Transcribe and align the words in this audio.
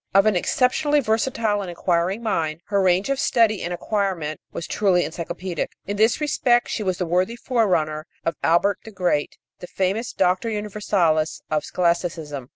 Of 0.15 0.25
an 0.25 0.35
exceptionally 0.35 0.99
versatile 0.99 1.61
and 1.61 1.69
inquiring 1.69 2.23
mind, 2.23 2.61
her 2.69 2.81
range 2.81 3.11
of 3.11 3.19
study 3.19 3.61
and 3.61 3.71
acquirement 3.71 4.41
was 4.51 4.65
truly 4.65 5.03
encyclopædic. 5.03 5.67
In 5.85 5.95
this 5.97 6.19
respect 6.19 6.69
she 6.69 6.81
was 6.81 6.97
the 6.97 7.05
worthy 7.05 7.35
forerunner 7.35 8.07
of 8.25 8.33
Albert 8.41 8.79
the 8.83 8.89
Great, 8.89 9.37
the 9.59 9.67
famous 9.67 10.11
Doctor 10.11 10.49
Universalis 10.49 11.41
of 11.51 11.63
Scholasticism. 11.63 12.49